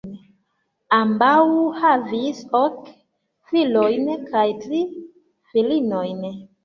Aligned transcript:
Ambaŭ 0.99 1.33
havis 1.83 2.41
ok 2.61 2.89
filojn 3.51 4.09
kaj 4.33 4.47
tri 4.65 4.81
filinojn. 5.53 6.27